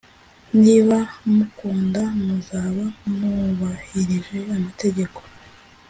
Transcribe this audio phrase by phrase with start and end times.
[0.63, 0.97] Niba
[1.31, 5.19] munkunda muzaba mwubahirije amategeko